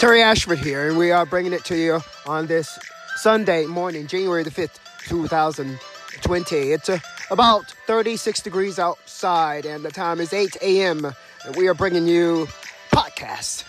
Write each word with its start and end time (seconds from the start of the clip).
Terry 0.00 0.22
Ashford 0.22 0.60
here, 0.60 0.88
and 0.88 0.96
we 0.96 1.10
are 1.10 1.26
bringing 1.26 1.52
it 1.52 1.62
to 1.66 1.76
you 1.76 2.00
on 2.26 2.46
this 2.46 2.78
Sunday 3.16 3.66
morning, 3.66 4.06
January 4.06 4.42
the 4.42 4.50
5th, 4.50 4.78
2020. 5.08 6.56
It's 6.56 6.88
uh, 6.88 6.98
about 7.30 7.70
36 7.86 8.40
degrees 8.40 8.78
outside, 8.78 9.66
and 9.66 9.84
the 9.84 9.90
time 9.90 10.18
is 10.18 10.32
8 10.32 10.56
a.m., 10.62 11.12
we 11.54 11.68
are 11.68 11.74
bringing 11.74 12.06
you 12.06 12.48
podcast. 12.90 13.64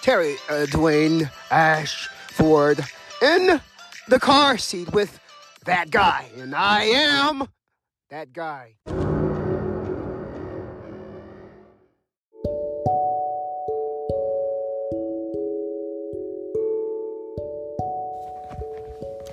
Terry 0.00 0.36
uh, 0.48 0.64
Dwayne 0.70 1.30
Ashford 1.50 2.82
in 3.20 3.60
the 4.08 4.18
car 4.18 4.56
seat 4.56 4.90
with 4.90 5.20
that 5.66 5.90
guy, 5.90 6.30
and 6.38 6.54
I 6.54 6.84
am 6.84 7.46
that 8.08 8.32
guy. 8.32 8.76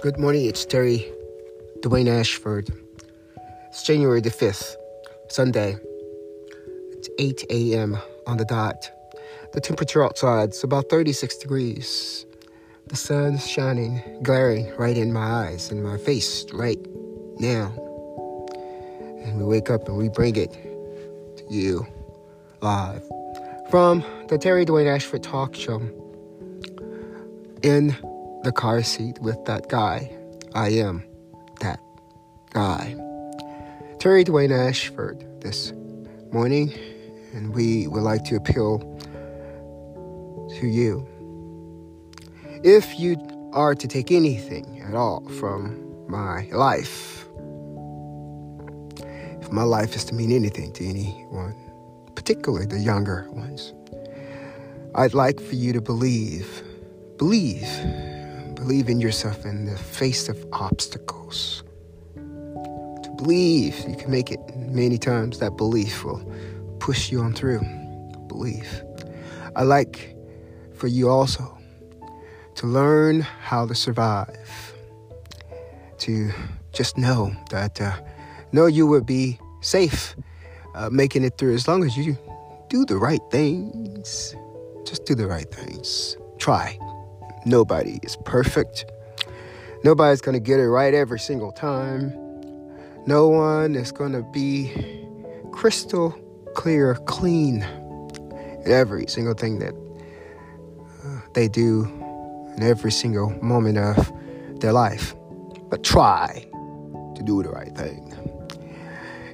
Good 0.01 0.17
morning, 0.17 0.47
it's 0.47 0.65
Terry 0.65 1.05
Dwayne 1.81 2.07
Ashford. 2.07 2.71
It's 3.67 3.83
January 3.83 4.19
the 4.19 4.31
5th, 4.31 4.75
Sunday. 5.27 5.77
It's 6.93 7.07
8 7.19 7.45
a.m. 7.51 7.99
on 8.25 8.37
the 8.37 8.45
dot. 8.45 8.89
The 9.53 9.61
temperature 9.61 10.03
outside 10.03 10.49
is 10.49 10.63
about 10.63 10.89
36 10.89 11.37
degrees. 11.37 12.25
The 12.87 12.95
sun's 12.95 13.47
shining, 13.47 14.01
glaring 14.23 14.75
right 14.75 14.97
in 14.97 15.13
my 15.13 15.45
eyes 15.45 15.69
and 15.69 15.83
my 15.83 15.99
face 15.99 16.47
right 16.51 16.79
now. 17.37 17.71
And 19.23 19.37
we 19.37 19.43
wake 19.43 19.69
up 19.69 19.87
and 19.87 19.99
we 19.99 20.09
bring 20.09 20.35
it 20.35 20.51
to 20.51 21.43
you 21.47 21.85
live 22.61 23.03
from 23.69 24.03
the 24.29 24.39
Terry 24.39 24.65
Dwayne 24.65 24.91
Ashford 24.91 25.21
Talk 25.21 25.53
Show 25.53 25.79
in 27.61 27.95
the 28.43 28.51
car 28.51 28.81
seat 28.81 29.19
with 29.19 29.43
that 29.45 29.69
guy. 29.69 30.11
I 30.53 30.69
am 30.69 31.03
that 31.59 31.79
guy. 32.51 32.95
Terry 33.99 34.25
Dwayne 34.25 34.51
Ashford 34.51 35.23
this 35.41 35.73
morning, 36.31 36.73
and 37.33 37.53
we 37.53 37.87
would 37.87 38.01
like 38.01 38.23
to 38.25 38.35
appeal 38.35 38.79
to 40.59 40.67
you. 40.67 41.07
If 42.63 42.99
you 42.99 43.17
are 43.53 43.75
to 43.75 43.87
take 43.87 44.11
anything 44.11 44.81
at 44.81 44.95
all 44.95 45.27
from 45.39 46.07
my 46.07 46.49
life, 46.51 47.25
if 49.39 49.51
my 49.51 49.63
life 49.63 49.95
is 49.95 50.03
to 50.05 50.15
mean 50.15 50.31
anything 50.31 50.73
to 50.73 50.85
anyone, 50.85 51.55
particularly 52.15 52.65
the 52.65 52.79
younger 52.79 53.29
ones, 53.31 53.73
I'd 54.95 55.13
like 55.13 55.39
for 55.39 55.55
you 55.55 55.73
to 55.73 55.81
believe, 55.81 56.63
believe 57.17 57.67
Believe 58.61 58.89
in 58.89 59.01
yourself 59.01 59.43
in 59.43 59.65
the 59.65 59.75
face 59.75 60.29
of 60.29 60.37
obstacles. 60.53 61.63
To 62.13 63.13
believe 63.17 63.79
you 63.89 63.95
can 63.95 64.11
make 64.11 64.31
it 64.31 64.39
many 64.55 64.99
times, 64.99 65.39
that 65.39 65.57
belief 65.57 66.03
will 66.03 66.23
push 66.77 67.11
you 67.11 67.21
on 67.21 67.33
through. 67.33 67.61
Believe. 68.27 68.83
I 69.55 69.63
like 69.63 70.15
for 70.75 70.85
you 70.85 71.09
also 71.09 71.57
to 72.53 72.67
learn 72.67 73.21
how 73.21 73.65
to 73.65 73.73
survive. 73.73 74.75
To 75.97 76.31
just 76.71 76.99
know 76.99 77.35
that, 77.49 77.81
uh, 77.81 77.93
know 78.51 78.67
you 78.67 78.85
will 78.85 79.01
be 79.01 79.39
safe 79.61 80.15
uh, 80.75 80.91
making 80.91 81.23
it 81.23 81.39
through 81.39 81.55
as 81.55 81.67
long 81.67 81.83
as 81.83 81.97
you 81.97 82.15
do 82.69 82.85
the 82.85 82.97
right 82.97 83.21
things. 83.31 84.35
Just 84.85 85.05
do 85.05 85.15
the 85.15 85.25
right 85.25 85.49
things. 85.51 86.15
Try. 86.37 86.77
Nobody 87.45 87.99
is 88.03 88.17
perfect. 88.25 88.85
Nobody's 89.83 90.21
going 90.21 90.33
to 90.33 90.39
get 90.39 90.59
it 90.59 90.69
right 90.69 90.93
every 90.93 91.19
single 91.19 91.51
time. 91.51 92.13
No 93.07 93.27
one 93.27 93.75
is 93.75 93.91
going 93.91 94.11
to 94.11 94.21
be 94.21 94.71
crystal 95.51 96.11
clear, 96.53 96.95
clean 97.05 97.63
in 98.65 98.71
every 98.71 99.07
single 99.07 99.33
thing 99.33 99.59
that 99.59 99.73
uh, 101.03 101.21
they 101.33 101.47
do 101.47 101.85
in 102.55 102.63
every 102.63 102.91
single 102.91 103.31
moment 103.43 103.77
of 103.77 104.11
their 104.59 104.73
life. 104.73 105.15
But 105.69 105.83
try 105.83 106.45
to 107.15 107.23
do 107.23 107.41
the 107.41 107.49
right 107.49 107.75
thing. 107.75 108.13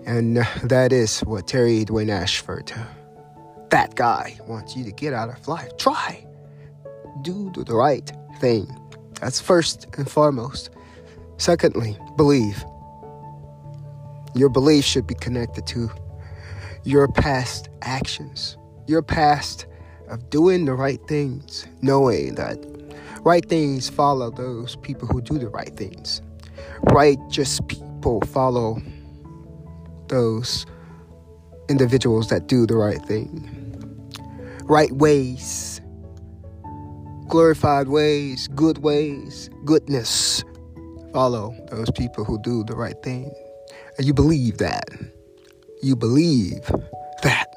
And 0.05 0.37
that 0.63 0.93
is 0.93 1.19
what 1.21 1.47
Terry 1.47 1.83
Dwayne 1.83 2.09
Ashford, 2.09 2.71
that 3.69 3.95
guy, 3.95 4.37
wants 4.47 4.77
you 4.77 4.85
to 4.85 4.91
get 4.91 5.13
out 5.13 5.29
of 5.29 5.45
life. 5.47 5.75
Try 5.77 6.25
do 7.22 7.51
the 7.51 7.75
right 7.75 8.11
thing. 8.39 8.67
That's 9.22 9.39
first 9.39 9.88
and 9.97 10.09
foremost. 10.09 10.69
Secondly, 11.38 11.97
believe. 12.16 12.63
Your 14.35 14.50
belief 14.50 14.85
should 14.85 15.07
be 15.07 15.16
connected 15.16 15.66
to 15.67 15.89
your 16.83 17.07
past 17.07 17.69
actions, 17.81 18.57
your 18.88 19.01
past 19.01 19.66
of 20.09 20.29
doing 20.29 20.66
the 20.66 20.73
right 20.73 21.00
things, 21.07 21.66
knowing 21.81 22.35
that 22.35 22.57
right 23.22 23.47
things 23.47 23.89
follow 23.89 24.31
those 24.31 24.75
people 24.77 25.07
who 25.07 25.22
do 25.22 25.38
the 25.38 25.50
right 25.50 25.75
things. 25.75 26.22
Righteous 26.91 27.59
people 27.67 28.22
follow 28.22 28.81
those 30.07 30.66
individuals 31.69 32.29
that 32.29 32.47
do 32.47 32.66
the 32.66 32.75
right 32.75 33.01
thing. 33.01 33.53
Right 34.63 34.91
ways 34.91 35.81
glorified 37.27 37.88
ways, 37.88 38.47
good 38.49 38.79
ways, 38.79 39.49
goodness. 39.65 40.43
Follow 41.13 41.55
those 41.71 41.89
people 41.91 42.23
who 42.23 42.39
do 42.41 42.63
the 42.63 42.75
right 42.75 43.01
thing. 43.03 43.31
And 43.97 44.05
you 44.05 44.13
believe 44.13 44.57
that. 44.59 44.89
You 45.81 45.95
believe 45.95 46.65
that. 47.23 47.47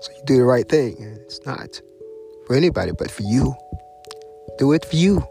So 0.00 0.12
you 0.12 0.22
do 0.24 0.36
the 0.38 0.44
right 0.44 0.68
thing. 0.68 0.96
And 1.00 1.18
it's 1.18 1.44
not 1.44 1.80
for 2.46 2.56
anybody 2.56 2.92
but 2.92 3.10
for 3.10 3.22
you. 3.22 3.54
Do 4.58 4.72
it 4.72 4.84
for 4.84 4.96
you. 4.96 5.26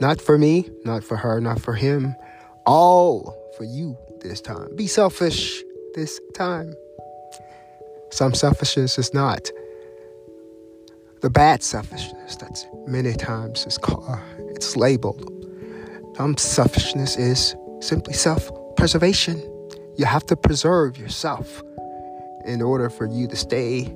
Not 0.00 0.20
for 0.20 0.36
me, 0.36 0.68
not 0.84 1.04
for 1.04 1.16
her, 1.16 1.40
not 1.40 1.60
for 1.60 1.74
him. 1.74 2.14
All 2.66 3.36
for 3.56 3.64
you 3.64 3.96
this 4.20 4.40
time. 4.40 4.74
Be 4.74 4.86
selfish 4.86 5.62
this 5.94 6.20
time. 6.34 6.74
Some 8.10 8.34
selfishness 8.34 8.98
is 8.98 9.14
not 9.14 9.50
the 11.24 11.30
bad 11.30 11.62
selfishness 11.62 12.36
that's 12.36 12.66
many 12.86 13.14
times 13.14 13.64
is 13.64 13.78
called, 13.78 14.04
uh, 14.06 14.18
it's 14.50 14.76
labeled. 14.76 15.24
Some 16.18 16.36
selfishness 16.36 17.16
is 17.16 17.56
simply 17.80 18.12
self-preservation. 18.12 19.40
You 19.96 20.04
have 20.04 20.26
to 20.26 20.36
preserve 20.36 20.98
yourself 20.98 21.62
in 22.44 22.60
order 22.60 22.90
for 22.90 23.06
you 23.06 23.26
to 23.28 23.36
stay 23.36 23.90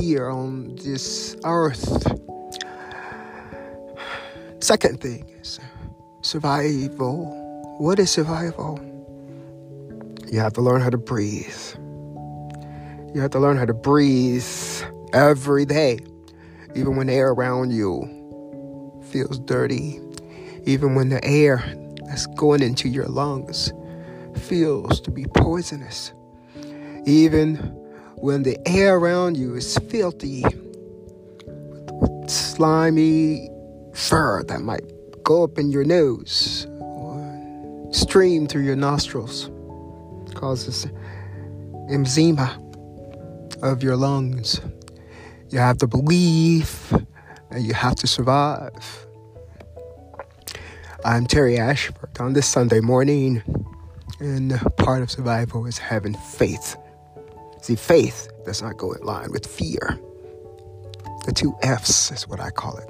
here 0.00 0.28
on 0.28 0.74
this 0.74 1.36
earth. 1.44 2.04
Second 4.58 5.00
thing 5.00 5.24
is 5.40 5.60
survival. 6.22 7.26
What 7.78 8.00
is 8.00 8.10
survival? 8.10 8.80
You 10.32 10.40
have 10.40 10.54
to 10.54 10.60
learn 10.60 10.80
how 10.80 10.90
to 10.90 10.98
breathe. 10.98 11.62
You 13.14 13.20
have 13.20 13.30
to 13.30 13.38
learn 13.38 13.56
how 13.56 13.66
to 13.66 13.74
breathe 13.74 14.44
every 15.12 15.64
day 15.64 16.00
even 16.74 16.96
when 16.96 17.06
the 17.06 17.12
air 17.12 17.30
around 17.30 17.70
you 17.72 19.02
feels 19.10 19.38
dirty, 19.40 20.00
even 20.64 20.94
when 20.94 21.08
the 21.08 21.22
air 21.24 21.62
that's 22.06 22.26
going 22.28 22.62
into 22.62 22.88
your 22.88 23.06
lungs 23.06 23.72
feels 24.36 25.00
to 25.00 25.10
be 25.10 25.26
poisonous, 25.36 26.12
even 27.04 27.56
when 28.16 28.42
the 28.42 28.56
air 28.66 28.96
around 28.96 29.36
you 29.36 29.54
is 29.54 29.76
filthy 29.90 30.42
with 31.44 32.30
slimy 32.30 33.50
fur 33.92 34.42
that 34.44 34.60
might 34.60 34.84
go 35.24 35.44
up 35.44 35.58
in 35.58 35.70
your 35.70 35.84
nose 35.84 36.66
or 36.80 37.88
stream 37.92 38.46
through 38.46 38.62
your 38.62 38.76
nostrils, 38.76 39.50
causes 40.34 40.86
emphysema 41.90 42.58
of 43.62 43.82
your 43.82 43.96
lungs. 43.96 44.60
You 45.52 45.58
have 45.58 45.76
to 45.78 45.86
believe 45.86 46.94
and 47.50 47.62
you 47.62 47.74
have 47.74 47.96
to 47.96 48.06
survive. 48.06 49.06
I'm 51.04 51.26
Terry 51.26 51.58
Ashford 51.58 52.18
on 52.18 52.32
this 52.32 52.48
Sunday 52.48 52.80
morning, 52.80 53.42
and 54.18 54.58
part 54.78 55.02
of 55.02 55.10
survival 55.10 55.66
is 55.66 55.76
having 55.76 56.14
faith. 56.14 56.76
See, 57.60 57.76
faith 57.76 58.28
does 58.46 58.62
not 58.62 58.78
go 58.78 58.92
in 58.92 59.02
line 59.02 59.30
with 59.30 59.46
fear. 59.46 60.00
The 61.26 61.32
two 61.34 61.54
F's 61.60 62.10
is 62.12 62.26
what 62.26 62.40
I 62.40 62.48
call 62.48 62.78
it. 62.78 62.88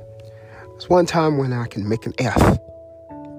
There's 0.70 0.88
one 0.88 1.04
time 1.04 1.38
when 1.38 1.52
I 1.52 1.66
can 1.66 1.88
make 1.88 2.06
an 2.06 2.14
F, 2.18 2.58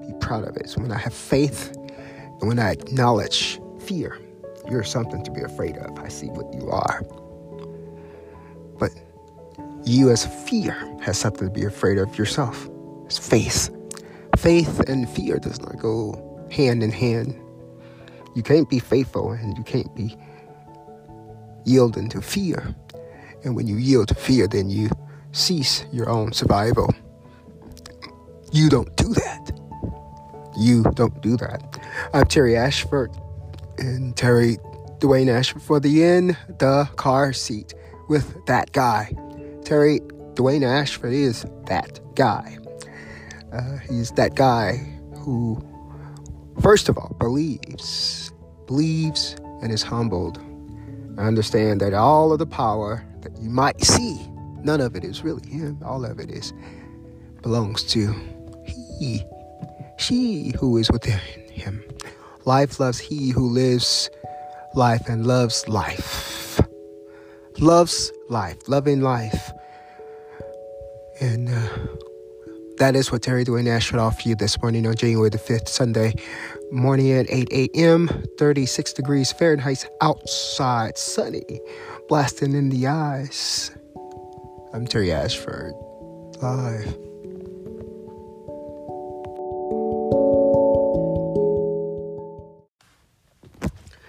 be 0.02 0.12
proud 0.20 0.46
of 0.46 0.54
it. 0.56 0.64
It's 0.64 0.76
when 0.76 0.92
I 0.92 0.98
have 0.98 1.14
faith 1.14 1.74
and 1.74 2.46
when 2.46 2.58
I 2.58 2.72
acknowledge 2.72 3.58
fear. 3.80 4.18
You're 4.70 4.84
something 4.84 5.24
to 5.24 5.30
be 5.30 5.40
afraid 5.40 5.78
of. 5.78 5.98
I 5.98 6.08
see 6.08 6.26
what 6.26 6.52
you 6.52 6.68
are. 6.68 7.02
You 9.86 10.10
as 10.10 10.24
fear 10.48 10.72
has 11.02 11.18
something 11.18 11.46
to 11.46 11.52
be 11.52 11.66
afraid 11.66 11.98
of 11.98 12.18
yourself. 12.18 12.68
It's 13.04 13.18
faith. 13.18 13.70
Faith 14.38 14.80
and 14.88 15.08
fear 15.10 15.38
does 15.38 15.60
not 15.60 15.78
go 15.78 16.46
hand 16.50 16.82
in 16.82 16.90
hand. 16.90 17.38
You 18.34 18.42
can't 18.42 18.68
be 18.68 18.78
faithful 18.78 19.32
and 19.32 19.56
you 19.58 19.62
can't 19.62 19.94
be 19.94 20.16
yielding 21.66 22.08
to 22.10 22.22
fear. 22.22 22.74
And 23.44 23.54
when 23.54 23.66
you 23.66 23.76
yield 23.76 24.08
to 24.08 24.14
fear, 24.14 24.48
then 24.48 24.70
you 24.70 24.88
cease 25.32 25.84
your 25.92 26.08
own 26.08 26.32
survival. 26.32 26.92
You 28.52 28.70
don't 28.70 28.96
do 28.96 29.08
that. 29.08 29.52
You 30.56 30.82
don't 30.94 31.20
do 31.20 31.36
that. 31.36 31.78
I'm 32.14 32.26
Terry 32.26 32.56
Ashford 32.56 33.10
and 33.78 34.16
Terry 34.16 34.56
Dwayne 34.98 35.28
Ashford 35.28 35.62
for 35.62 35.78
the 35.78 36.04
In 36.04 36.28
the 36.58 36.88
Car 36.96 37.34
Seat 37.34 37.74
with 38.08 38.46
that 38.46 38.72
guy. 38.72 39.12
Terry 39.64 40.00
Dwayne 40.34 40.62
Ashford 40.62 41.14
is 41.14 41.46
that 41.66 41.98
guy. 42.14 42.58
Uh, 43.50 43.78
he's 43.78 44.10
that 44.12 44.34
guy 44.34 44.76
who, 45.16 45.62
first 46.60 46.88
of 46.88 46.98
all, 46.98 47.16
believes, 47.18 48.30
believes 48.66 49.36
and 49.62 49.72
is 49.72 49.82
humbled. 49.82 50.38
I 51.16 51.22
understand 51.22 51.80
that 51.80 51.94
all 51.94 52.32
of 52.32 52.38
the 52.38 52.46
power 52.46 53.06
that 53.22 53.40
you 53.40 53.48
might 53.48 53.82
see, 53.82 54.20
none 54.62 54.80
of 54.80 54.96
it 54.96 55.04
is 55.04 55.24
really 55.24 55.48
him. 55.48 55.78
All 55.84 56.04
of 56.04 56.18
it 56.18 56.30
is 56.30 56.52
belongs 57.42 57.84
to 57.84 58.14
he, 58.98 59.22
she 59.98 60.52
who 60.58 60.76
is 60.76 60.90
within 60.90 61.18
him. 61.50 61.82
Life 62.44 62.80
loves 62.80 62.98
he 62.98 63.30
who 63.30 63.48
lives 63.48 64.10
life 64.74 65.08
and 65.08 65.26
loves 65.26 65.66
life. 65.68 66.33
Loves 67.60 68.10
life, 68.28 68.68
loving 68.68 69.00
life. 69.00 69.52
And 71.20 71.48
uh, 71.48 71.68
that 72.78 72.96
is 72.96 73.12
what 73.12 73.22
Terry 73.22 73.44
Dwayne 73.44 73.68
Ashford 73.68 74.00
offer 74.00 74.28
you 74.28 74.34
this 74.34 74.60
morning 74.60 74.86
on 74.88 74.96
January 74.96 75.30
the 75.30 75.38
5th, 75.38 75.68
Sunday 75.68 76.14
morning 76.72 77.12
at 77.12 77.26
8 77.30 77.48
a.m., 77.52 78.08
36 78.38 78.92
degrees 78.94 79.30
Fahrenheit 79.30 79.86
outside, 80.00 80.98
sunny, 80.98 81.60
blasting 82.08 82.54
in 82.54 82.70
the 82.70 82.88
eyes. 82.88 83.70
I'm 84.72 84.84
Terry 84.84 85.12
Ashford, 85.12 85.74
live. 86.42 86.98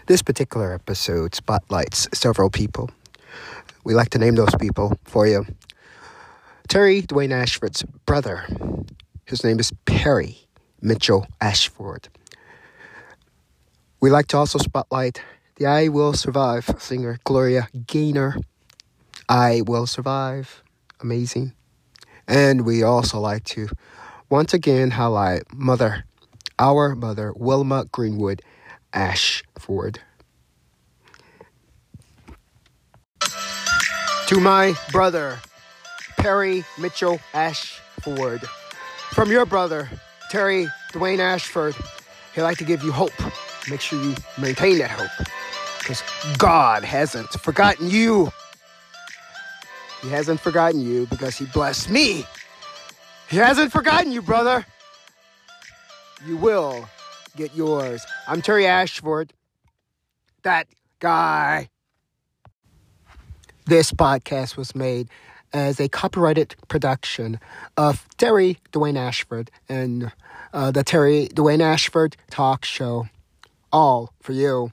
This 0.07 0.23
particular 0.23 0.73
episode 0.73 1.35
spotlights 1.35 2.07
several 2.11 2.49
people. 2.49 2.89
We 3.83 3.93
like 3.93 4.09
to 4.11 4.19
name 4.19 4.35
those 4.35 4.55
people 4.55 4.97
for 5.05 5.27
you. 5.27 5.45
Terry 6.67 7.01
Dwayne 7.01 7.31
Ashford's 7.31 7.83
brother. 8.05 8.45
His 9.25 9.43
name 9.43 9.59
is 9.59 9.71
Perry 9.85 10.37
Mitchell 10.81 11.27
Ashford. 11.39 12.09
We 14.01 14.09
like 14.09 14.27
to 14.27 14.37
also 14.37 14.59
spotlight 14.59 15.21
the 15.55 15.65
I 15.65 15.87
Will 15.87 16.13
Survive 16.13 16.69
singer 16.79 17.19
Gloria 17.23 17.69
Gaynor. 17.87 18.37
I 19.29 19.61
Will 19.65 19.87
Survive. 19.87 20.63
Amazing. 20.99 21.53
And 22.27 22.65
we 22.65 22.83
also 22.83 23.19
like 23.19 23.43
to 23.45 23.69
once 24.29 24.53
again 24.53 24.91
highlight 24.91 25.43
Mother, 25.53 26.05
our 26.57 26.95
mother, 26.95 27.33
Wilma 27.35 27.85
Greenwood 27.91 28.41
Ashford. 28.93 29.99
To 34.29 34.39
my 34.39 34.75
brother, 34.91 35.39
Perry 36.17 36.65
Mitchell 36.79 37.19
Ashford. 37.33 38.41
From 39.11 39.31
your 39.31 39.45
brother, 39.45 39.87
Terry 40.31 40.67
Dwayne 40.93 41.19
Ashford, 41.19 41.75
he'd 42.33 42.41
like 42.41 42.57
to 42.57 42.65
give 42.65 42.83
you 42.83 42.91
hope. 42.91 43.13
Make 43.69 43.81
sure 43.81 44.01
you 44.01 44.15
maintain 44.39 44.79
that 44.79 44.89
hope. 44.89 45.27
Because 45.77 46.01
God 46.39 46.83
hasn't 46.83 47.29
forgotten 47.29 47.89
you. 47.89 48.31
He 50.01 50.09
hasn't 50.09 50.39
forgotten 50.39 50.81
you 50.81 51.05
because 51.05 51.37
He 51.37 51.45
blessed 51.45 51.91
me. 51.91 52.25
He 53.29 53.37
hasn't 53.37 53.71
forgotten 53.71 54.11
you, 54.11 54.23
brother. 54.23 54.65
You 56.25 56.37
will 56.37 56.89
get 57.35 57.55
yours. 57.55 58.03
I'm 58.27 58.41
Terry 58.41 58.65
Ashford. 58.65 59.33
That 60.41 60.67
guy. 60.99 61.69
This 63.67 63.91
podcast 63.91 64.57
was 64.57 64.75
made 64.75 65.09
as 65.51 65.79
a 65.79 65.89
copyrighted 65.89 66.55
production 66.67 67.39
of 67.77 68.07
Terry 68.17 68.59
Dwayne 68.71 68.95
Ashford 68.95 69.49
and 69.67 70.11
uh, 70.53 70.69
the 70.69 70.83
Terry 70.83 71.29
Dwayne 71.33 71.61
Ashford 71.61 72.15
Talk 72.29 72.63
Show. 72.63 73.07
All 73.71 74.13
for 74.21 74.33
you. 74.33 74.71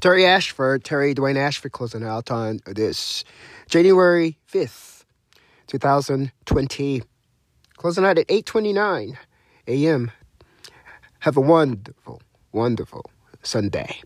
Terry 0.00 0.24
Ashford, 0.24 0.84
Terry 0.84 1.14
Dwayne 1.14 1.36
Ashford 1.36 1.72
closing 1.72 2.02
out 2.02 2.30
on 2.30 2.60
this 2.64 3.24
January 3.68 4.38
5th, 4.50 5.04
2020. 5.66 7.02
Closing 7.76 8.04
out 8.06 8.16
at 8.16 8.26
8.29 8.28 9.16
a.m. 9.68 10.10
Have 11.18 11.36
a 11.36 11.42
wonderful, 11.42 12.22
wonderful 12.52 13.10
Sunday. 13.42 14.00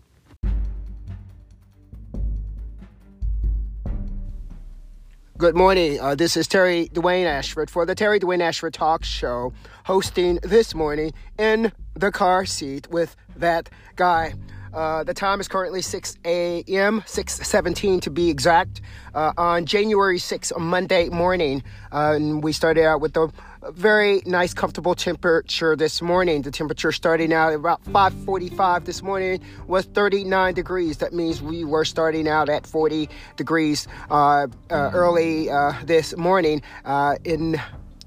Good 5.37 5.53
morning. 5.53 5.99
Uh, 5.99 6.15
this 6.15 6.37
is 6.37 6.47
Terry 6.47 6.87
Dwayne 6.93 7.25
Ashford 7.25 7.69
for 7.69 7.85
the 7.85 7.93
Terry 7.93 8.21
Dwayne 8.21 8.39
Ashford 8.39 8.73
Talk 8.73 9.03
Show, 9.03 9.51
hosting 9.83 10.39
this 10.43 10.73
morning 10.73 11.11
in 11.37 11.73
the 11.93 12.09
car 12.09 12.45
seat 12.45 12.87
with 12.89 13.17
that 13.35 13.69
guy. 13.97 14.35
Uh, 14.75 15.05
the 15.05 15.13
time 15.13 15.39
is 15.39 15.47
currently 15.47 15.81
6 15.81 16.17
a.m., 16.25 17.01
6:17 17.07 18.01
to 18.01 18.09
be 18.09 18.29
exact, 18.29 18.81
uh, 19.13 19.31
on 19.37 19.65
January 19.65 20.19
6th, 20.19 20.51
Monday 20.59 21.07
morning. 21.07 21.63
Uh, 21.93 22.13
and 22.15 22.43
we 22.43 22.51
started 22.51 22.83
out 22.83 22.99
with 22.99 23.15
a 23.15 23.31
very 23.71 24.21
nice, 24.25 24.53
comfortable 24.53 24.93
temperature 24.93 25.77
this 25.77 26.01
morning. 26.01 26.41
The 26.41 26.51
temperature 26.51 26.91
starting 26.91 27.31
out 27.31 27.53
at 27.53 27.59
about 27.59 27.85
5:45 27.85 28.83
this 28.83 29.01
morning 29.01 29.39
was 29.65 29.85
39 29.85 30.53
degrees. 30.53 30.97
That 30.97 31.13
means 31.13 31.41
we 31.41 31.63
were 31.63 31.85
starting 31.85 32.27
out 32.27 32.49
at 32.49 32.67
40 32.67 33.09
degrees 33.37 33.87
uh, 34.11 34.47
uh, 34.69 34.91
early 34.93 35.47
this 35.85 36.17
morning 36.17 36.61
in 37.23 37.61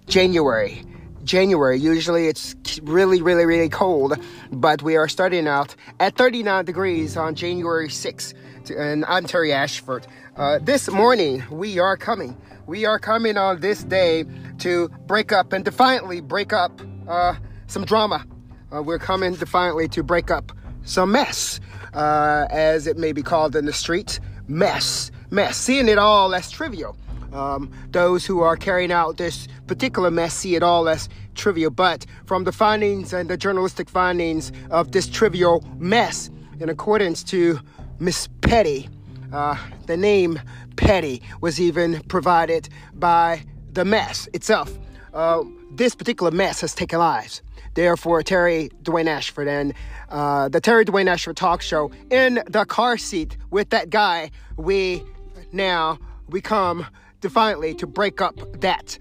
January. 0.06 0.84
January. 1.28 1.78
Usually 1.78 2.26
it's 2.26 2.56
really, 2.82 3.20
really, 3.20 3.44
really 3.44 3.68
cold, 3.68 4.18
but 4.50 4.82
we 4.82 4.96
are 4.96 5.08
starting 5.08 5.46
out 5.46 5.76
at 6.00 6.16
39 6.16 6.64
degrees 6.64 7.18
on 7.18 7.34
January 7.34 7.88
6th. 7.88 8.34
And 8.76 9.04
I'm 9.04 9.26
Terry 9.26 9.52
Ashford. 9.52 10.06
Uh, 10.36 10.58
this 10.62 10.90
morning, 10.90 11.44
we 11.50 11.78
are 11.78 11.98
coming. 11.98 12.34
We 12.66 12.86
are 12.86 12.98
coming 12.98 13.36
on 13.36 13.60
this 13.60 13.84
day 13.84 14.24
to 14.60 14.88
break 15.06 15.30
up 15.30 15.52
and 15.52 15.64
defiantly 15.64 16.22
break 16.22 16.54
up 16.54 16.80
uh, 17.06 17.34
some 17.66 17.84
drama. 17.84 18.26
Uh, 18.74 18.82
we're 18.82 18.98
coming 18.98 19.34
defiantly 19.34 19.86
to 19.88 20.02
break 20.02 20.30
up 20.30 20.52
some 20.84 21.12
mess, 21.12 21.60
uh, 21.92 22.46
as 22.50 22.86
it 22.86 22.96
may 22.96 23.12
be 23.12 23.22
called 23.22 23.54
in 23.54 23.66
the 23.66 23.72
streets. 23.74 24.18
Mess, 24.48 25.10
mess. 25.30 25.58
Seeing 25.58 25.88
it 25.88 25.98
all 25.98 26.34
as 26.34 26.50
trivial. 26.50 26.96
Um, 27.32 27.70
those 27.90 28.24
who 28.24 28.40
are 28.40 28.56
carrying 28.56 28.92
out 28.92 29.16
this 29.16 29.48
particular 29.66 30.10
mess 30.10 30.34
see 30.34 30.54
it 30.54 30.62
all 30.62 30.88
as 30.88 31.08
trivial, 31.34 31.70
but 31.70 32.06
from 32.26 32.44
the 32.44 32.52
findings 32.52 33.12
and 33.12 33.28
the 33.28 33.36
journalistic 33.36 33.88
findings 33.88 34.52
of 34.70 34.92
this 34.92 35.06
trivial 35.06 35.64
mess, 35.78 36.30
in 36.60 36.68
accordance 36.68 37.22
to 37.24 37.60
Miss 37.98 38.28
Petty, 38.40 38.88
uh, 39.32 39.56
the 39.86 39.96
name 39.96 40.40
Petty 40.76 41.22
was 41.40 41.60
even 41.60 42.00
provided 42.08 42.68
by 42.94 43.42
the 43.72 43.84
mess 43.84 44.28
itself. 44.32 44.76
Uh, 45.12 45.42
this 45.72 45.94
particular 45.94 46.30
mess 46.30 46.60
has 46.60 46.74
taken 46.74 46.98
lives. 46.98 47.42
Therefore, 47.74 48.22
Terry 48.22 48.70
Dwayne 48.82 49.06
Ashford 49.06 49.46
and 49.46 49.74
uh, 50.08 50.48
the 50.48 50.60
Terry 50.60 50.84
Dwayne 50.84 51.06
Ashford 51.06 51.36
talk 51.36 51.62
show 51.62 51.90
in 52.10 52.42
the 52.48 52.64
car 52.64 52.96
seat 52.96 53.36
with 53.50 53.70
that 53.70 53.90
guy, 53.90 54.30
we 54.56 55.02
now 55.52 55.98
we 56.28 56.40
come 56.40 56.86
defiantly 57.20 57.74
to 57.74 57.86
break 57.86 58.20
up 58.20 58.36
that 58.60 58.98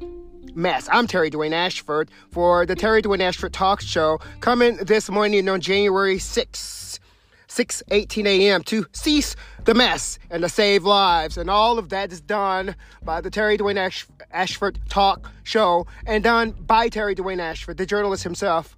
mess. 0.55 0.89
I'm 0.91 1.07
Terry 1.07 1.29
Dwayne 1.29 1.53
Ashford 1.53 2.09
for 2.31 2.65
the 2.65 2.75
Terry 2.75 3.01
Dwayne 3.01 3.21
Ashford 3.21 3.53
Talk 3.53 3.81
Show 3.81 4.19
coming 4.39 4.77
this 4.77 5.09
morning 5.09 5.47
on 5.47 5.61
January 5.61 6.17
6th, 6.17 6.99
6 7.47 7.83
18 7.89 8.27
a.m. 8.27 8.63
to 8.63 8.85
cease 8.91 9.35
the 9.65 9.73
mess 9.73 10.17
and 10.31 10.41
to 10.41 10.49
save 10.49 10.83
lives. 10.83 11.37
And 11.37 11.49
all 11.49 11.77
of 11.77 11.89
that 11.89 12.11
is 12.11 12.21
done 12.21 12.75
by 13.03 13.21
the 13.21 13.29
Terry 13.29 13.57
Dwayne 13.57 13.77
Ash- 13.77 14.07
Ashford 14.31 14.79
Talk 14.89 15.31
Show 15.43 15.85
and 16.05 16.23
done 16.23 16.51
by 16.51 16.89
Terry 16.89 17.15
Dwayne 17.15 17.39
Ashford, 17.39 17.77
the 17.77 17.85
journalist 17.85 18.23
himself, 18.23 18.75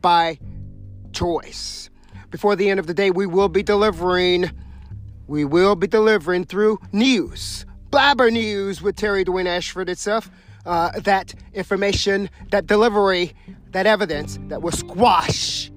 by 0.00 0.38
choice. 1.12 1.90
Before 2.30 2.54
the 2.54 2.70
end 2.70 2.78
of 2.78 2.86
the 2.86 2.94
day, 2.94 3.10
we 3.10 3.26
will 3.26 3.48
be 3.48 3.64
delivering, 3.64 4.52
we 5.26 5.44
will 5.44 5.74
be 5.74 5.88
delivering 5.88 6.44
through 6.44 6.78
news 6.92 7.66
Blabber 7.90 8.30
News 8.30 8.80
with 8.80 8.94
Terry 8.94 9.24
Dwayne 9.24 9.46
Ashford 9.46 9.88
itself. 9.88 10.30
Uh, 10.64 11.00
that 11.00 11.34
information, 11.54 12.30
that 12.50 12.66
delivery, 12.66 13.32
that 13.72 13.86
evidence 13.86 14.38
that 14.48 14.62
will 14.62 14.72
squash 14.72 15.72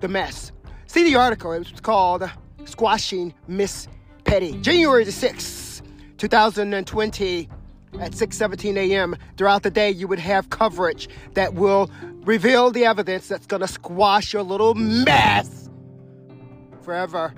the 0.00 0.08
mess. 0.08 0.52
See 0.86 1.02
the 1.02 1.16
article. 1.16 1.52
It's 1.52 1.80
called 1.80 2.30
Squashing 2.64 3.34
Miss 3.48 3.88
Petty. 4.24 4.52
January 4.60 5.04
the 5.04 5.10
6th, 5.10 5.82
2020 6.18 7.48
at 8.00 8.12
6:17 8.12 8.76
a.m. 8.76 9.16
throughout 9.36 9.62
the 9.62 9.70
day 9.70 9.90
you 9.90 10.06
would 10.06 10.18
have 10.18 10.50
coverage 10.50 11.08
that 11.34 11.54
will 11.54 11.90
reveal 12.24 12.70
the 12.70 12.84
evidence 12.84 13.28
that's 13.28 13.46
going 13.46 13.60
to 13.60 13.68
squash 13.68 14.32
your 14.32 14.42
little 14.42 14.74
mess 14.74 15.68
forever 16.82 17.34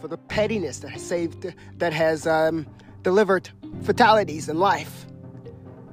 for 0.00 0.08
the 0.08 0.16
pettiness 0.16 0.78
that 0.78 0.90
has 0.90 1.06
saved 1.06 1.52
that 1.76 1.92
has 1.92 2.26
um, 2.26 2.66
delivered 3.02 3.50
fatalities 3.82 4.48
in 4.48 4.58
life 4.58 5.06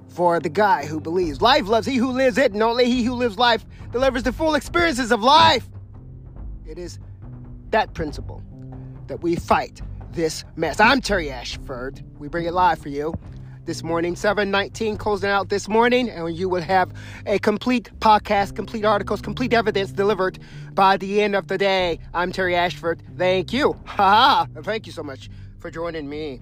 for 0.10 0.40
the 0.40 0.50
guy 0.50 0.86
who 0.86 1.00
believes. 1.00 1.42
Life 1.42 1.68
loves 1.68 1.86
he 1.86 1.96
who 1.96 2.12
lives 2.12 2.38
it 2.38 2.52
and 2.52 2.64
only 2.64 2.86
he 2.86 3.04
who 3.04 3.14
lives 3.14 3.38
life 3.38 3.66
delivers 3.92 4.24
the 4.24 4.34
full 4.34 4.56
experiences 4.56 5.12
of 5.12 5.22
life. 5.22 5.68
It 6.68 6.78
is 6.78 7.00
that 7.70 7.94
principle 7.94 8.42
that 9.08 9.22
we 9.22 9.36
fight 9.36 9.82
this 10.12 10.44
mess. 10.56 10.80
I'm 10.80 11.02
terry 11.02 11.30
ashford. 11.30 12.04
We 12.18 12.28
bring 12.28 12.46
it 12.46 12.54
live 12.54 12.80
for 12.80 12.90
you 12.90 13.14
this 13.66 13.84
morning 13.84 14.16
719 14.16 14.96
closing 14.96 15.30
out 15.30 15.50
this 15.50 15.68
morning 15.68 16.10
and 16.10 16.34
you 16.34 16.48
will 16.48 16.62
have 16.62 16.92
a 17.26 17.38
complete 17.38 17.92
podcast 18.00 18.56
complete 18.56 18.86
articles 18.86 19.22
complete 19.22 19.52
evidence 19.52 19.92
delivered 19.92 20.40
by 20.74 20.96
the 20.96 21.22
end 21.22 21.36
of 21.36 21.48
the 21.48 21.58
day. 21.58 22.00
I'm 22.14 22.32
terry 22.32 22.56
ashford. 22.56 23.04
Thank 23.18 23.54
you. 23.54 23.74
Ha 23.86 23.96
ha. 23.96 24.48
thank 24.64 24.88
you 24.88 24.94
so 24.94 25.04
much 25.04 25.30
for 25.60 25.70
joining 25.70 26.10
me 26.10 26.40